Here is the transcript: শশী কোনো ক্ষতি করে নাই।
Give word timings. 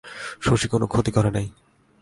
শশী 0.41 0.67
কোনো 0.67 0.85
ক্ষতি 0.87 1.11
করে 1.11 1.31
নাই। 1.31 1.47